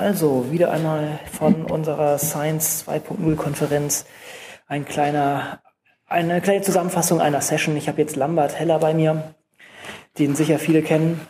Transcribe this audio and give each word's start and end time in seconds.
Also, 0.00 0.50
wieder 0.50 0.70
einmal 0.70 1.20
von 1.30 1.66
unserer 1.66 2.16
Science 2.16 2.86
2.0 2.88 3.36
Konferenz 3.36 4.06
ein 4.66 4.86
kleiner, 4.86 5.60
eine 6.06 6.40
kleine 6.40 6.62
Zusammenfassung 6.62 7.20
einer 7.20 7.42
Session. 7.42 7.76
Ich 7.76 7.86
habe 7.86 8.00
jetzt 8.00 8.16
Lambert 8.16 8.58
Heller 8.58 8.78
bei 8.78 8.94
mir, 8.94 9.34
den 10.18 10.34
sicher 10.34 10.58
viele 10.58 10.80
kennen. 10.80 11.20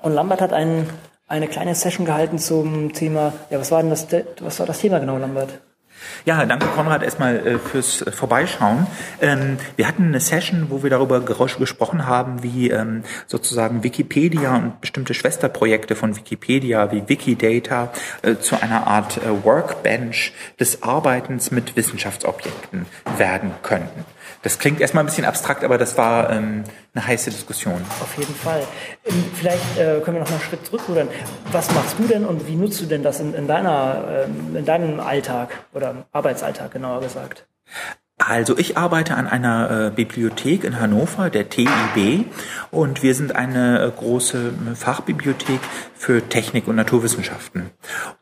Und 0.00 0.14
Lambert 0.14 0.40
hat 0.40 0.54
ein, 0.54 0.88
eine 1.26 1.46
kleine 1.46 1.74
Session 1.74 2.06
gehalten 2.06 2.38
zum 2.38 2.94
Thema, 2.94 3.34
ja, 3.50 3.60
was 3.60 3.70
war 3.70 3.82
denn 3.82 3.90
das, 3.90 4.06
was 4.40 4.60
war 4.60 4.66
das 4.66 4.78
Thema 4.78 4.98
genau, 4.98 5.18
Lambert? 5.18 5.60
Ja, 6.24 6.44
danke 6.44 6.66
Konrad 6.66 7.02
erstmal 7.02 7.46
äh, 7.46 7.58
fürs 7.58 8.02
äh, 8.02 8.10
Vorbeischauen. 8.10 8.86
Ähm, 9.20 9.58
wir 9.76 9.86
hatten 9.86 10.04
eine 10.04 10.20
Session, 10.20 10.66
wo 10.70 10.82
wir 10.82 10.90
darüber 10.90 11.20
gesprochen 11.20 12.06
haben, 12.06 12.42
wie 12.42 12.70
ähm, 12.70 13.04
sozusagen 13.26 13.82
Wikipedia 13.82 14.56
und 14.56 14.80
bestimmte 14.80 15.14
Schwesterprojekte 15.14 15.94
von 15.94 16.16
Wikipedia 16.16 16.90
wie 16.92 17.08
Wikidata 17.08 17.92
äh, 18.22 18.36
zu 18.36 18.60
einer 18.60 18.86
Art 18.86 19.20
Workbench 19.44 20.32
des 20.58 20.82
Arbeitens 20.82 21.50
mit 21.50 21.76
Wissenschaftsobjekten 21.76 22.86
werden 23.16 23.52
könnten. 23.62 24.04
Das 24.42 24.58
klingt 24.58 24.80
erstmal 24.80 25.04
ein 25.04 25.06
bisschen 25.06 25.24
abstrakt, 25.24 25.64
aber 25.64 25.78
das 25.78 25.96
war 25.96 26.30
ähm, 26.30 26.64
eine 26.94 27.06
heiße 27.06 27.30
Diskussion. 27.30 27.82
Auf 28.00 28.16
jeden 28.16 28.34
Fall. 28.34 28.62
Ähm, 29.04 29.24
vielleicht 29.34 29.78
äh, 29.78 30.00
können 30.00 30.16
wir 30.16 30.20
noch 30.20 30.30
mal 30.30 30.36
einen 30.36 30.44
Schritt 30.44 30.66
zurückrudern. 30.66 31.08
Was 31.52 31.72
machst 31.74 31.98
du 31.98 32.06
denn 32.06 32.24
und 32.24 32.46
wie 32.46 32.56
nutzt 32.56 32.80
du 32.80 32.86
denn 32.86 33.02
das 33.02 33.20
in, 33.20 33.34
in 33.34 33.46
deiner, 33.48 34.24
ähm, 34.26 34.56
in 34.56 34.64
deinem 34.64 35.00
Alltag 35.00 35.50
oder 35.72 36.06
Arbeitsalltag 36.12 36.70
genauer 36.70 37.00
gesagt? 37.00 37.46
Also 38.18 38.56
ich 38.56 38.78
arbeite 38.78 39.14
an 39.14 39.26
einer 39.26 39.88
äh, 39.88 39.90
Bibliothek 39.90 40.64
in 40.64 40.80
Hannover, 40.80 41.28
der 41.28 41.50
TIB, 41.50 42.24
und 42.76 43.02
wir 43.02 43.14
sind 43.14 43.34
eine 43.34 43.80
äh, 43.80 43.90
große 43.90 44.52
äh, 44.70 44.74
Fachbibliothek 44.74 45.60
für 45.94 46.28
Technik 46.28 46.68
und 46.68 46.76
Naturwissenschaften. 46.76 47.70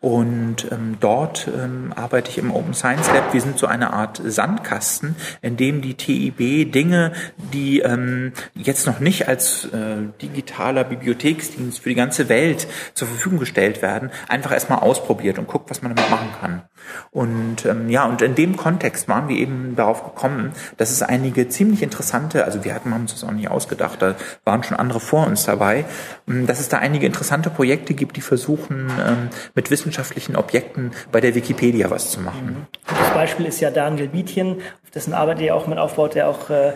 Und 0.00 0.70
ähm, 0.70 0.96
dort 1.00 1.48
ähm, 1.48 1.92
arbeite 1.96 2.30
ich 2.30 2.38
im 2.38 2.52
Open 2.52 2.72
Science 2.72 3.08
Lab. 3.08 3.34
Wir 3.34 3.40
sind 3.40 3.58
so 3.58 3.66
eine 3.66 3.92
Art 3.92 4.22
Sandkasten, 4.24 5.16
in 5.42 5.56
dem 5.56 5.82
die 5.82 5.94
TIB 5.94 6.70
Dinge, 6.70 7.12
die 7.52 7.80
ähm, 7.80 8.32
jetzt 8.54 8.86
noch 8.86 9.00
nicht 9.00 9.26
als 9.26 9.64
äh, 9.66 9.96
digitaler 10.22 10.84
Bibliotheksdienst 10.84 11.80
für 11.80 11.88
die 11.88 11.96
ganze 11.96 12.28
Welt 12.28 12.68
zur 12.94 13.08
Verfügung 13.08 13.40
gestellt 13.40 13.82
werden, 13.82 14.10
einfach 14.28 14.52
erstmal 14.52 14.78
ausprobiert 14.78 15.40
und 15.40 15.48
guckt, 15.48 15.68
was 15.68 15.82
man 15.82 15.96
damit 15.96 16.10
machen 16.10 16.28
kann. 16.40 16.62
Und 17.10 17.66
ähm, 17.66 17.88
ja, 17.88 18.04
und 18.04 18.22
in 18.22 18.34
dem 18.34 18.56
Kontext 18.56 19.08
waren 19.08 19.28
wir 19.28 19.36
eben 19.36 19.74
darauf 19.74 20.04
gekommen, 20.04 20.52
dass 20.76 20.90
es 20.90 21.02
einige 21.02 21.48
ziemlich 21.48 21.82
interessante, 21.82 22.44
also 22.44 22.62
wir 22.62 22.74
hatten 22.74 22.92
uns 22.92 23.12
das 23.12 23.24
auch 23.24 23.32
nicht 23.32 23.50
ausgedacht, 23.50 24.00
da 24.00 24.14
waren 24.44 24.62
schon 24.62 24.76
andere 24.76 25.00
vor 25.00 25.26
uns 25.26 25.44
dabei, 25.44 25.84
ähm, 26.28 26.46
dass 26.46 26.60
es 26.60 26.68
da 26.68 26.78
einige 26.78 27.06
interessante 27.06 27.50
Projekte 27.50 27.94
gibt, 27.94 28.16
die 28.16 28.20
versuchen, 28.20 28.90
ähm, 29.06 29.30
mit 29.54 29.70
wissenschaftlichen 29.70 30.36
Objekten 30.36 30.92
bei 31.10 31.20
der 31.20 31.34
Wikipedia 31.34 31.90
was 31.90 32.10
zu 32.10 32.20
machen. 32.20 32.46
Mhm. 32.46 32.66
Das 32.86 33.14
Beispiel 33.14 33.46
ist 33.46 33.60
ja 33.60 33.70
Daniel 33.70 34.08
Bietjen, 34.08 34.60
auf 34.84 34.90
dessen 34.90 35.14
Arbeit 35.14 35.40
ihr 35.40 35.54
auch 35.54 35.66
mit 35.66 35.78
aufbaut, 35.78 36.14
der 36.14 36.28
auch 36.28 36.50
äh, 36.50 36.72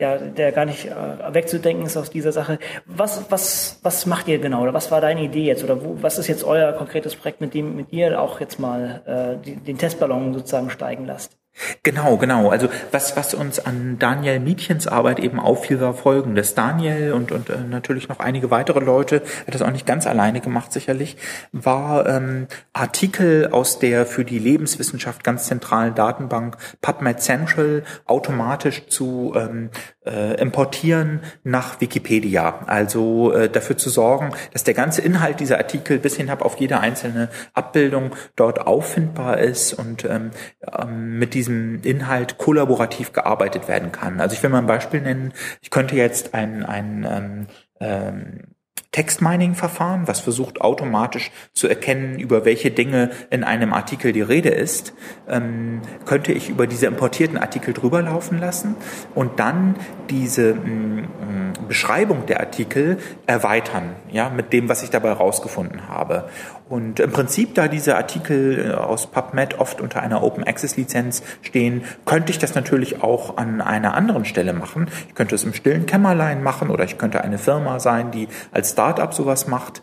ja, 0.00 0.16
der 0.16 0.50
gar 0.52 0.64
nicht 0.64 0.86
äh, 0.86 1.34
wegzudenken 1.34 1.84
ist 1.84 1.96
aus 1.96 2.10
dieser 2.10 2.32
Sache. 2.32 2.58
Was, 2.86 3.30
was, 3.30 3.78
was 3.82 4.06
macht 4.06 4.28
ihr 4.28 4.38
genau? 4.38 4.62
Oder 4.62 4.72
was 4.72 4.90
war 4.90 5.02
deine 5.02 5.22
Idee 5.22 5.44
jetzt? 5.44 5.62
Oder 5.62 5.84
wo, 5.84 5.98
was 6.00 6.18
ist 6.18 6.26
jetzt 6.26 6.42
euer 6.42 6.72
konkretes 6.72 7.14
Projekt, 7.14 7.42
mit 7.42 7.52
dem 7.52 7.76
mit 7.76 7.92
ihr 7.92 8.18
auch 8.20 8.40
jetzt 8.40 8.58
mal 8.58 9.02
äh, 9.44 9.54
den 9.54 9.76
Testballon 9.76 10.32
sozusagen 10.32 10.70
steigen 10.70 11.04
lasst? 11.04 11.36
Genau, 11.82 12.16
genau. 12.16 12.50
Also 12.50 12.68
was, 12.92 13.16
was 13.16 13.34
uns 13.34 13.58
an 13.58 13.98
Daniel 13.98 14.40
Mietchens 14.40 14.86
Arbeit 14.86 15.18
eben 15.18 15.40
auffiel, 15.40 15.80
war 15.80 15.94
folgendes. 15.94 16.54
Daniel 16.54 17.12
und, 17.12 17.32
und 17.32 17.50
äh, 17.50 17.58
natürlich 17.68 18.08
noch 18.08 18.20
einige 18.20 18.50
weitere 18.50 18.80
Leute, 18.80 19.22
hat 19.46 19.54
das 19.54 19.62
auch 19.62 19.70
nicht 19.70 19.86
ganz 19.86 20.06
alleine 20.06 20.40
gemacht 20.40 20.72
sicherlich, 20.72 21.16
war 21.52 22.06
ähm, 22.06 22.46
Artikel 22.72 23.48
aus 23.52 23.78
der 23.78 24.06
für 24.06 24.24
die 24.24 24.38
Lebenswissenschaft 24.38 25.24
ganz 25.24 25.44
zentralen 25.44 25.94
Datenbank 25.94 26.56
PubMed 26.80 27.20
Central 27.20 27.82
automatisch 28.06 28.86
zu 28.88 29.34
ähm, 29.36 29.70
äh, 30.10 30.40
importieren 30.40 31.20
nach 31.44 31.80
Wikipedia. 31.80 32.60
Also 32.66 33.32
äh, 33.32 33.48
dafür 33.48 33.76
zu 33.76 33.90
sorgen, 33.90 34.32
dass 34.52 34.64
der 34.64 34.74
ganze 34.74 35.02
Inhalt 35.02 35.40
dieser 35.40 35.58
Artikel 35.58 35.98
bis 35.98 36.16
hin 36.16 36.30
auf 36.30 36.60
jede 36.60 36.80
einzelne 36.80 37.28
Abbildung 37.54 38.14
dort 38.36 38.66
auffindbar 38.66 39.38
ist 39.38 39.72
und 39.72 40.04
ähm, 40.04 40.30
ähm, 40.78 41.18
mit 41.18 41.34
diesem 41.34 41.82
Inhalt 41.82 42.38
kollaborativ 42.38 43.12
gearbeitet 43.12 43.68
werden 43.68 43.92
kann. 43.92 44.20
Also 44.20 44.34
ich 44.34 44.42
will 44.42 44.50
mal 44.50 44.58
ein 44.58 44.66
Beispiel 44.66 45.00
nennen. 45.00 45.32
Ich 45.60 45.70
könnte 45.70 45.96
jetzt 45.96 46.34
ein, 46.34 46.64
ein 46.64 47.06
ähm, 47.08 47.46
ähm, 47.80 48.54
Textmining-Verfahren, 48.92 50.08
was 50.08 50.18
versucht 50.18 50.60
automatisch 50.60 51.30
zu 51.52 51.68
erkennen, 51.68 52.18
über 52.18 52.44
welche 52.44 52.72
Dinge 52.72 53.10
in 53.30 53.44
einem 53.44 53.72
Artikel 53.72 54.12
die 54.12 54.20
Rede 54.20 54.48
ist, 54.48 54.94
ähm, 55.28 55.80
könnte 56.06 56.32
ich 56.32 56.48
über 56.48 56.66
diese 56.66 56.86
importierten 56.86 57.38
Artikel 57.38 57.72
drüber 57.72 58.02
laufen 58.02 58.38
lassen 58.38 58.74
und 59.14 59.38
dann 59.38 59.76
diese 60.10 60.54
mh, 60.54 60.64
mm, 60.64 60.96
mm, 60.98 61.68
Beschreibung 61.68 62.26
der 62.26 62.40
Artikel 62.40 62.98
erweitern, 63.26 63.94
ja, 64.10 64.28
mit 64.28 64.52
dem, 64.52 64.68
was 64.68 64.82
ich 64.82 64.90
dabei 64.90 65.12
rausgefunden 65.12 65.88
habe. 65.88 66.28
Und 66.70 67.00
im 67.00 67.10
Prinzip, 67.10 67.56
da 67.56 67.66
diese 67.66 67.96
Artikel 67.96 68.70
äh, 68.70 68.74
aus 68.74 69.08
PubMed 69.08 69.58
oft 69.58 69.80
unter 69.80 70.02
einer 70.02 70.22
Open 70.22 70.44
Access 70.44 70.76
Lizenz 70.76 71.22
stehen, 71.42 71.82
könnte 72.06 72.30
ich 72.30 72.38
das 72.38 72.54
natürlich 72.54 73.02
auch 73.02 73.36
an 73.36 73.60
einer 73.60 73.94
anderen 73.94 74.24
Stelle 74.24 74.52
machen. 74.52 74.88
Ich 75.08 75.16
könnte 75.16 75.34
es 75.34 75.42
im 75.42 75.52
stillen 75.52 75.86
Kämmerlein 75.86 76.44
machen 76.44 76.70
oder 76.70 76.84
ich 76.84 76.96
könnte 76.96 77.22
eine 77.22 77.38
Firma 77.38 77.80
sein, 77.80 78.12
die 78.12 78.28
als 78.52 78.76
Startup 78.80 79.12
sowas 79.12 79.46
macht. 79.46 79.82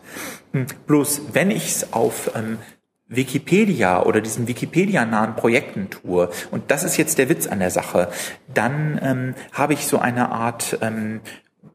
Hm, 0.52 0.66
bloß 0.88 1.22
wenn 1.32 1.52
ich 1.52 1.68
es 1.68 1.92
auf 1.92 2.32
ähm, 2.34 2.58
Wikipedia 3.06 4.02
oder 4.02 4.20
diesen 4.20 4.48
Wikipedia-nahen 4.48 5.36
Projekten 5.36 5.88
tue, 5.88 6.28
und 6.50 6.72
das 6.72 6.82
ist 6.82 6.96
jetzt 6.96 7.16
der 7.18 7.28
Witz 7.28 7.46
an 7.46 7.60
der 7.60 7.70
Sache, 7.70 8.08
dann 8.52 8.98
ähm, 9.00 9.34
habe 9.52 9.74
ich 9.74 9.86
so 9.86 10.00
eine 10.00 10.30
Art 10.30 10.78
ähm, 10.80 11.20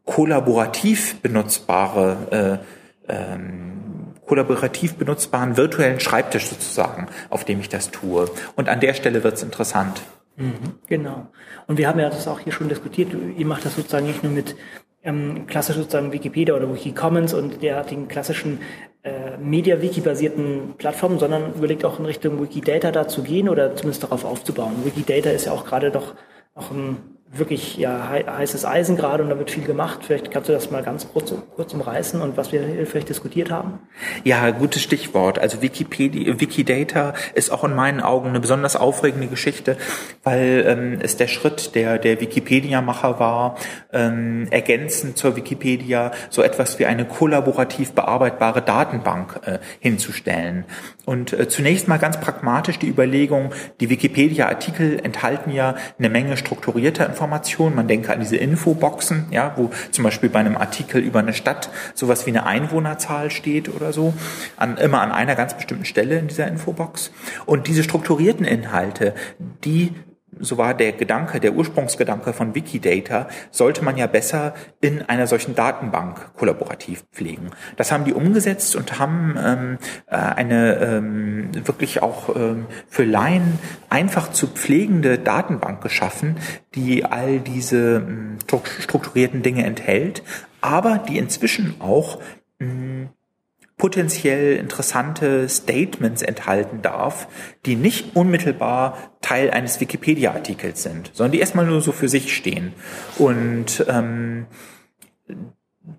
kollaborativ 0.05 1.21
benutzbare 1.21 2.61
äh, 3.07 3.13
ähm, 3.13 3.69
kollaborativ 4.25 4.95
benutzbaren 4.95 5.55
virtuellen 5.55 6.01
Schreibtisch 6.01 6.47
sozusagen, 6.47 7.07
auf 7.29 7.45
dem 7.45 7.61
ich 7.61 7.69
das 7.69 7.89
tue. 7.91 8.29
Und 8.55 8.67
an 8.67 8.81
der 8.81 8.93
Stelle 8.93 9.23
wird 9.23 9.35
es 9.35 9.43
interessant. 9.43 10.01
Mhm, 10.35 10.79
genau. 10.87 11.27
Und 11.67 11.77
wir 11.77 11.87
haben 11.87 11.99
ja 11.99 12.09
das 12.09 12.27
auch 12.27 12.39
hier 12.39 12.51
schon 12.51 12.67
diskutiert. 12.67 13.11
Ihr 13.37 13.45
macht 13.45 13.65
das 13.65 13.75
sozusagen 13.75 14.07
nicht 14.07 14.23
nur 14.23 14.31
mit 14.31 14.55
ähm, 15.03 15.47
klassisch 15.47 15.75
sozusagen 15.75 16.11
Wikipedia 16.11 16.55
oder 16.55 16.73
Wikicommons 16.73 17.33
und 17.33 17.61
derartigen 17.61 18.07
klassischen 18.07 18.59
äh, 19.03 19.37
Media-Wiki-basierten 19.37 20.75
Plattformen, 20.77 21.19
sondern 21.19 21.53
überlegt 21.55 21.83
auch 21.85 21.99
in 21.99 22.05
Richtung 22.05 22.41
Wikidata 22.41 22.91
da 22.91 23.07
zu 23.07 23.21
gehen 23.21 23.49
oder 23.49 23.75
zumindest 23.75 24.03
darauf 24.03 24.23
aufzubauen. 24.23 24.85
Wikidata 24.85 25.29
ist 25.29 25.45
ja 25.45 25.51
auch 25.51 25.65
gerade 25.65 25.91
doch 25.91 26.15
noch 26.55 26.71
ein 26.71 27.12
wirklich 27.35 27.77
ja, 27.77 28.09
heißes 28.09 28.63
Eisen 28.63 28.95
gerade 28.95 29.23
und 29.23 29.29
da 29.29 29.39
wird 29.39 29.49
viel 29.49 29.63
gemacht. 29.63 30.01
Vielleicht 30.05 30.29
kannst 30.29 30.49
du 30.49 30.53
das 30.53 30.69
mal 30.69 30.83
ganz 30.83 31.07
kurz, 31.11 31.33
kurz 31.55 31.73
umreißen 31.73 32.21
und 32.21 32.37
was 32.37 32.51
wir 32.51 32.85
vielleicht 32.85 33.09
diskutiert 33.09 33.49
haben. 33.49 33.79
Ja, 34.23 34.51
gutes 34.51 34.83
Stichwort. 34.83 35.39
Also 35.39 35.61
Wikipedia, 35.61 36.39
Wikidata 36.39 37.13
ist 37.33 37.51
auch 37.51 37.63
in 37.63 37.73
meinen 37.73 38.01
Augen 38.01 38.29
eine 38.29 38.39
besonders 38.39 38.75
aufregende 38.75 39.27
Geschichte, 39.27 39.77
weil 40.23 40.63
ähm, 40.67 40.99
es 41.01 41.17
der 41.17 41.27
Schritt 41.27 41.73
der, 41.73 41.97
der 41.97 42.21
Wikipedia-Macher 42.21 43.19
war, 43.19 43.57
ähm, 43.91 44.47
ergänzend 44.51 45.17
zur 45.17 45.35
Wikipedia 45.35 46.11
so 46.29 46.43
etwas 46.43 46.77
wie 46.77 46.85
eine 46.85 47.05
kollaborativ 47.05 47.93
bearbeitbare 47.93 48.61
Datenbank 48.61 49.39
äh, 49.45 49.57
hinzustellen. 49.79 50.65
Und 51.05 51.33
äh, 51.33 51.49
zunächst 51.49 51.87
mal 51.87 51.97
ganz 51.97 52.19
pragmatisch 52.19 52.77
die 52.77 52.87
Überlegung, 52.87 53.53
die 53.79 53.89
Wikipedia-Artikel 53.89 54.99
enthalten 55.03 55.49
ja 55.49 55.75
eine 55.97 56.09
Menge 56.09 56.37
strukturierter 56.37 57.05
Informationen. 57.05 57.22
Man 57.75 57.87
denke 57.87 58.13
an 58.13 58.19
diese 58.19 58.37
Infoboxen, 58.37 59.27
ja, 59.31 59.53
wo 59.55 59.69
zum 59.91 60.03
Beispiel 60.03 60.29
bei 60.29 60.39
einem 60.39 60.57
Artikel 60.57 61.01
über 61.01 61.19
eine 61.19 61.33
Stadt 61.33 61.69
sowas 61.93 62.25
wie 62.25 62.31
eine 62.31 62.45
Einwohnerzahl 62.45 63.31
steht 63.31 63.73
oder 63.73 63.93
so, 63.93 64.13
an, 64.57 64.77
immer 64.77 65.01
an 65.01 65.11
einer 65.11 65.35
ganz 65.35 65.53
bestimmten 65.53 65.85
Stelle 65.85 66.17
in 66.19 66.27
dieser 66.27 66.47
Infobox. 66.47 67.11
Und 67.45 67.67
diese 67.67 67.83
strukturierten 67.83 68.45
Inhalte, 68.45 69.13
die 69.63 69.93
so 70.39 70.57
war 70.57 70.73
der 70.73 70.93
Gedanke, 70.93 71.39
der 71.39 71.53
Ursprungsgedanke 71.53 72.33
von 72.33 72.55
Wikidata, 72.55 73.27
sollte 73.51 73.83
man 73.83 73.97
ja 73.97 74.07
besser 74.07 74.53
in 74.81 75.01
einer 75.01 75.27
solchen 75.27 75.55
Datenbank 75.55 76.33
kollaborativ 76.35 77.03
pflegen. 77.11 77.51
Das 77.77 77.91
haben 77.91 78.05
die 78.05 78.13
umgesetzt 78.13 78.75
und 78.75 78.99
haben 78.99 79.35
ähm, 79.43 79.77
äh, 80.07 80.15
eine 80.15 80.75
ähm, 80.77 81.49
wirklich 81.67 82.01
auch 82.01 82.35
ähm, 82.35 82.65
für 82.87 83.03
Laien 83.03 83.59
einfach 83.89 84.31
zu 84.31 84.47
pflegende 84.47 85.17
Datenbank 85.17 85.81
geschaffen, 85.81 86.37
die 86.75 87.05
all 87.05 87.39
diese 87.39 87.97
ähm, 87.97 88.37
strukturierten 88.79 89.43
Dinge 89.43 89.65
enthält, 89.65 90.23
aber 90.61 90.97
die 90.97 91.17
inzwischen 91.17 91.75
auch 91.79 92.19
ähm, 92.59 93.09
potenziell 93.77 94.55
interessante 94.55 95.49
Statements 95.49 96.21
enthalten 96.21 96.81
darf, 96.81 97.27
die 97.65 97.75
nicht 97.75 98.15
unmittelbar 98.15 99.12
Teil 99.33 99.49
eines 99.49 99.79
Wikipedia-Artikels 99.79 100.83
sind, 100.83 101.09
sondern 101.13 101.31
die 101.31 101.39
erstmal 101.39 101.65
nur 101.65 101.81
so 101.81 101.91
für 101.91 102.07
sich 102.07 102.35
stehen. 102.35 102.73
Und 103.17 103.83
ähm, 103.87 104.45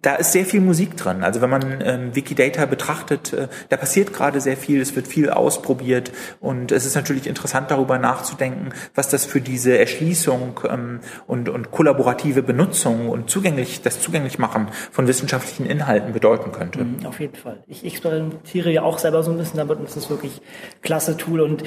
da 0.03 0.15
ist 0.15 0.31
sehr 0.31 0.45
viel 0.45 0.61
Musik 0.61 0.97
drin. 0.97 1.25
Also 1.25 1.41
wenn 1.41 1.51
man 1.51 1.83
ähm, 1.85 2.15
Wikidata 2.15 2.65
betrachtet, 2.67 3.33
äh, 3.33 3.49
da 3.71 3.77
passiert 3.77 4.13
gerade 4.13 4.41
sehr 4.41 4.57
viel, 4.57 4.81
es 4.81 4.95
wird 4.95 5.09
viel 5.09 5.31
ausprobiert 5.31 6.13
und 6.39 6.71
es 6.71 6.87
ist 6.87 6.95
natürlich 6.95 7.27
interessant 7.27 7.73
darüber 7.73 7.99
nachzudenken, 7.99 8.71
was 8.95 9.09
das 9.09 9.25
für 9.25 9.41
diese 9.41 9.77
Erschließung 9.77 10.61
ähm, 10.71 11.01
und, 11.27 11.49
und 11.49 11.73
kollaborative 11.73 12.45
Benutzung 12.45 13.09
und 13.09 13.31
zugänglich, 13.31 13.83
das 13.83 14.01
Zugänglichmachen 14.01 14.69
von 14.93 15.09
wissenschaftlichen 15.09 15.67
Inhalten 15.67 16.13
bedeuten 16.13 16.53
könnte. 16.53 16.85
Mhm, 16.85 17.05
auf 17.05 17.19
jeden 17.19 17.35
Fall. 17.35 17.65
Ich 17.67 17.85
experimentiere 17.85 18.71
ja 18.71 18.83
auch 18.83 18.99
selber 18.99 19.25
so 19.25 19.33
ein 19.33 19.39
bisschen 19.39 19.59
damit 19.59 19.81
und 19.81 19.89
es 19.89 19.97
ist 19.97 20.09
wirklich 20.09 20.41
klasse 20.83 21.17
Tool 21.17 21.41
und 21.41 21.65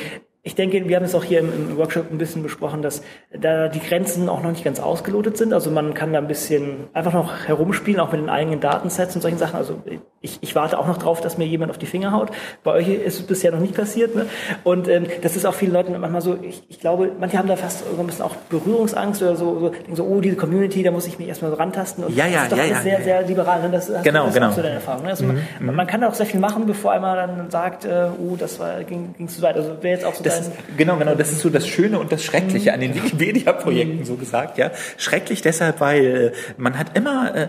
ich 0.47 0.55
denke, 0.55 0.87
wir 0.87 0.95
haben 0.95 1.03
es 1.03 1.13
auch 1.13 1.25
hier 1.25 1.39
im, 1.39 1.75
Workshop 1.75 2.09
ein 2.09 2.17
bisschen 2.17 2.41
besprochen, 2.41 2.81
dass 2.81 3.03
da 3.37 3.67
die 3.67 3.81
Grenzen 3.81 4.29
auch 4.29 4.41
noch 4.41 4.51
nicht 4.51 4.63
ganz 4.63 4.79
ausgelotet 4.79 5.35
sind. 5.35 5.51
Also 5.51 5.69
man 5.71 5.93
kann 5.93 6.13
da 6.13 6.19
ein 6.19 6.27
bisschen 6.29 6.87
einfach 6.93 7.11
noch 7.11 7.47
herumspielen, 7.47 7.99
auch 7.99 8.13
mit 8.13 8.21
den 8.21 8.29
eigenen 8.29 8.61
Datensets 8.61 9.13
und 9.13 9.21
solchen 9.21 9.37
Sachen. 9.37 9.57
Also 9.57 9.81
ich, 10.21 10.39
ich 10.41 10.55
warte 10.55 10.79
auch 10.79 10.87
noch 10.87 10.97
drauf, 10.97 11.21
dass 11.21 11.37
mir 11.37 11.45
jemand 11.45 11.69
auf 11.69 11.77
die 11.77 11.85
Finger 11.85 12.11
haut. 12.11 12.31
Bei 12.63 12.71
euch 12.71 12.87
ist 12.87 13.19
es 13.19 13.27
bisher 13.27 13.51
noch 13.51 13.59
nicht 13.59 13.75
passiert. 13.75 14.15
Ne? 14.15 14.25
Und 14.63 14.87
ähm, 14.87 15.05
das 15.21 15.35
ist 15.35 15.45
auch 15.45 15.53
vielen 15.53 15.73
Leuten 15.73 15.97
manchmal 15.99 16.21
so, 16.21 16.37
ich, 16.41 16.63
ich 16.69 16.79
glaube, 16.79 17.11
manche 17.19 17.37
haben 17.37 17.47
da 17.47 17.55
fast 17.55 17.79
so 17.79 17.99
ein 17.99 18.07
bisschen 18.07 18.23
auch 18.23 18.35
Berührungsangst 18.49 19.21
oder 19.21 19.35
so, 19.35 19.59
so, 19.59 19.69
denken 19.69 19.95
so, 19.95 20.05
oh, 20.05 20.19
diese 20.19 20.35
Community, 20.35 20.81
da 20.81 20.91
muss 20.91 21.05
ich 21.05 21.19
mich 21.19 21.27
erstmal 21.27 21.51
so 21.51 21.57
rantasten. 21.57 22.03
Und 22.03 22.15
ja, 22.15 22.25
ja, 22.25 22.43
das 22.43 22.43
ist 22.45 22.51
doch 22.51 22.57
ja, 22.57 22.65
ja, 22.65 22.81
sehr, 22.81 22.97
ja. 22.99 23.03
sehr 23.03 23.21
liberal. 23.23 23.61
Ne? 23.61 23.69
Das, 23.71 23.91
genau, 24.03 24.25
das 24.25 24.33
genau. 24.33 24.49
Ist 24.49 24.55
so 24.55 24.61
deine 24.61 24.75
Erfahrung. 24.75 25.03
Ne? 25.03 25.09
Also 25.09 25.25
mhm, 25.25 25.39
man, 25.59 25.75
man, 25.75 25.87
kann 25.87 26.01
da 26.01 26.09
auch 26.09 26.15
sehr 26.15 26.25
viel 26.25 26.39
machen, 26.39 26.65
bevor 26.65 26.93
einmal 26.93 27.15
dann 27.15 27.51
sagt, 27.51 27.85
äh, 27.85 28.07
oh, 28.19 28.35
das 28.35 28.59
war, 28.59 28.83
ging, 28.83 29.13
ging 29.17 29.27
zu 29.27 29.41
weit. 29.43 29.55
Also 29.55 29.77
wäre 29.81 29.95
jetzt 29.95 30.05
auch 30.05 30.15
so 30.15 30.23
das, 30.23 30.49
Genau, 30.77 30.97
genau 30.97 31.13
das 31.13 31.31
ist 31.31 31.41
so 31.41 31.49
das 31.49 31.67
Schöne 31.67 31.99
und 31.99 32.11
das 32.11 32.23
Schreckliche 32.23 32.73
an 32.73 32.79
den 32.79 32.95
Wikipedia-Projekten 32.95 34.03
so 34.03 34.15
gesagt, 34.15 34.57
ja. 34.57 34.71
Schrecklich 34.97 35.41
deshalb, 35.41 35.79
weil 35.79 36.33
man 36.57 36.77
hat 36.77 36.97
immer 36.97 37.35
äh, 37.35 37.47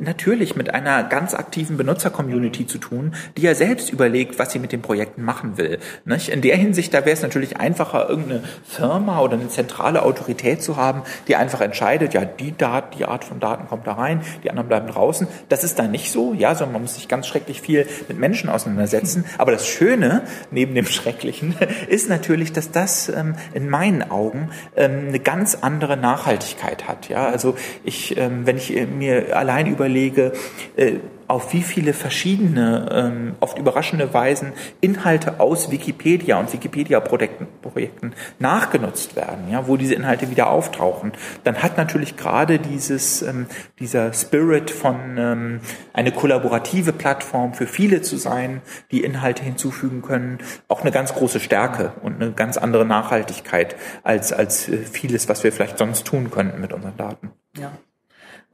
natürlich 0.00 0.56
mit 0.56 0.74
einer 0.74 1.04
ganz 1.04 1.34
aktiven 1.34 1.76
Benutzer-Community 2.02 2.66
zu 2.66 2.78
tun, 2.78 3.14
die 3.36 3.42
ja 3.42 3.54
selbst 3.54 3.92
überlegt, 3.92 4.38
was 4.38 4.52
sie 4.52 4.58
mit 4.58 4.72
den 4.72 4.82
Projekten 4.82 5.22
machen 5.22 5.56
will. 5.56 5.78
Nicht? 6.04 6.28
In 6.28 6.40
der 6.40 6.56
Hinsicht, 6.56 6.92
da 6.94 7.04
wäre 7.04 7.12
es 7.12 7.22
natürlich 7.22 7.56
einfacher, 7.58 8.08
irgendeine 8.08 8.42
Firma 8.64 9.20
oder 9.20 9.34
eine 9.34 9.48
zentrale 9.48 10.02
Autorität 10.02 10.62
zu 10.62 10.76
haben, 10.76 11.02
die 11.28 11.36
einfach 11.36 11.60
entscheidet, 11.60 12.14
ja, 12.14 12.24
die 12.24 12.56
Daten, 12.56 12.98
die 12.98 13.04
Art 13.04 13.24
von 13.24 13.40
Daten 13.40 13.68
kommt 13.68 13.86
da 13.86 13.92
rein, 13.92 14.22
die 14.42 14.50
anderen 14.50 14.68
bleiben 14.68 14.88
draußen. 14.88 15.26
Das 15.48 15.64
ist 15.64 15.78
da 15.78 15.86
nicht 15.86 16.10
so, 16.10 16.34
ja, 16.34 16.54
sondern 16.54 16.74
man 16.74 16.82
muss 16.82 16.94
sich 16.94 17.08
ganz 17.08 17.26
schrecklich 17.26 17.60
viel 17.60 17.86
mit 18.08 18.18
Menschen 18.18 18.50
auseinandersetzen. 18.50 19.24
Aber 19.38 19.52
das 19.52 19.66
Schöne, 19.66 20.22
neben 20.50 20.74
dem 20.74 20.86
Schrecklichen, 20.92 21.54
ist 21.88 22.08
natürlich, 22.08 22.52
dass 22.52 22.70
das 22.70 23.08
ähm, 23.08 23.34
in 23.54 23.68
meinen 23.68 24.10
Augen 24.10 24.50
ähm, 24.76 25.08
eine 25.08 25.20
ganz 25.20 25.58
andere 25.60 25.96
Nachhaltigkeit 25.96 26.88
hat. 26.88 27.08
Ja, 27.08 27.26
also 27.26 27.54
ich, 27.84 28.16
ähm, 28.16 28.46
wenn 28.46 28.56
ich 28.56 28.72
mir 28.86 29.36
allein 29.36 29.66
überlege, 29.66 30.32
äh, 30.76 30.94
auf 31.32 31.54
wie 31.54 31.62
viele 31.62 31.94
verschiedene, 31.94 32.88
ähm, 32.92 33.36
oft 33.40 33.56
überraschende 33.56 34.12
Weisen 34.12 34.52
Inhalte 34.82 35.40
aus 35.40 35.70
Wikipedia 35.70 36.38
und 36.38 36.52
Wikipedia-Projekten 36.52 38.12
nachgenutzt 38.38 39.16
werden, 39.16 39.50
ja, 39.50 39.66
wo 39.66 39.78
diese 39.78 39.94
Inhalte 39.94 40.30
wieder 40.30 40.50
auftauchen, 40.50 41.12
dann 41.44 41.62
hat 41.62 41.78
natürlich 41.78 42.18
gerade 42.18 42.58
dieses, 42.58 43.22
ähm, 43.22 43.46
dieser 43.78 44.12
Spirit 44.12 44.70
von 44.70 45.16
ähm, 45.16 45.60
eine 45.94 46.12
kollaborative 46.12 46.92
Plattform 46.92 47.54
für 47.54 47.66
viele 47.66 48.02
zu 48.02 48.18
sein, 48.18 48.60
die 48.90 49.02
Inhalte 49.02 49.42
hinzufügen 49.42 50.02
können, 50.02 50.36
auch 50.68 50.82
eine 50.82 50.90
ganz 50.90 51.14
große 51.14 51.40
Stärke 51.40 51.94
und 52.02 52.20
eine 52.20 52.32
ganz 52.32 52.58
andere 52.58 52.84
Nachhaltigkeit 52.84 53.74
als, 54.02 54.34
als 54.34 54.68
äh, 54.68 54.76
vieles, 54.76 55.30
was 55.30 55.42
wir 55.44 55.52
vielleicht 55.52 55.78
sonst 55.78 56.06
tun 56.06 56.30
könnten 56.30 56.60
mit 56.60 56.74
unseren 56.74 56.98
Daten. 56.98 57.30
Ja. 57.56 57.72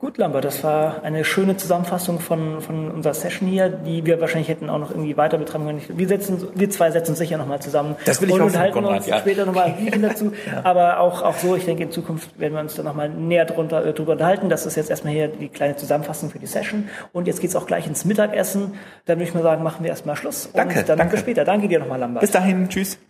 Gut, 0.00 0.16
Lambert, 0.16 0.44
das 0.44 0.62
war 0.62 1.02
eine 1.02 1.24
schöne 1.24 1.56
Zusammenfassung 1.56 2.20
von, 2.20 2.60
von 2.60 2.88
unserer 2.88 3.14
Session 3.14 3.48
hier, 3.48 3.68
die 3.68 4.06
wir 4.06 4.20
wahrscheinlich 4.20 4.48
hätten 4.48 4.70
auch 4.70 4.78
noch 4.78 4.90
irgendwie 4.90 5.16
weiter 5.16 5.38
betreiben 5.38 5.66
können. 5.66 5.82
Wir, 5.88 6.06
setzen, 6.06 6.46
wir 6.54 6.70
zwei 6.70 6.92
setzen 6.92 7.10
uns 7.10 7.18
sicher 7.18 7.36
nochmal 7.36 7.60
zusammen 7.60 7.96
das 8.04 8.22
will 8.22 8.28
ich 8.28 8.34
und 8.36 8.42
hoffen, 8.42 8.58
halten 8.60 8.74
Konrad, 8.74 8.98
uns 8.98 9.08
ja. 9.08 9.18
später 9.18 9.44
nochmal 9.44 9.74
dazu. 10.00 10.32
ja. 10.46 10.60
Aber 10.62 11.00
auch, 11.00 11.22
auch 11.22 11.36
so, 11.38 11.56
ich 11.56 11.64
denke, 11.64 11.82
in 11.82 11.90
Zukunft 11.90 12.38
werden 12.38 12.54
wir 12.54 12.60
uns 12.60 12.76
da 12.76 12.84
nochmal 12.84 13.08
näher 13.08 13.44
drunter, 13.44 13.84
äh, 13.84 13.92
drüber 13.92 14.12
unterhalten. 14.12 14.48
Das 14.48 14.66
ist 14.66 14.76
jetzt 14.76 14.88
erstmal 14.88 15.14
hier 15.14 15.26
die 15.26 15.48
kleine 15.48 15.74
Zusammenfassung 15.74 16.30
für 16.30 16.38
die 16.38 16.46
Session. 16.46 16.88
Und 17.12 17.26
jetzt 17.26 17.40
geht's 17.40 17.56
auch 17.56 17.66
gleich 17.66 17.88
ins 17.88 18.04
Mittagessen. 18.04 18.74
Dann 19.06 19.18
würde 19.18 19.28
ich 19.28 19.34
mal 19.34 19.42
sagen, 19.42 19.64
machen 19.64 19.82
wir 19.82 19.90
erstmal 19.90 20.14
Schluss. 20.14 20.48
Danke, 20.54 20.78
und 20.78 20.88
dann 20.88 20.98
danke. 20.98 21.14
bis 21.14 21.20
später. 21.22 21.44
Danke 21.44 21.66
dir 21.66 21.80
nochmal, 21.80 21.98
Lambert. 21.98 22.20
Bis 22.20 22.30
dahin, 22.30 22.68
tschüss. 22.68 23.00